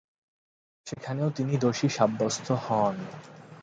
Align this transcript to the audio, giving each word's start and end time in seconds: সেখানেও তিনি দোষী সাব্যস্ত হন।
সেখানেও 0.87 1.29
তিনি 1.29 1.53
দোষী 1.57 1.87
সাব্যস্ত 1.89 2.47
হন। 2.65 2.95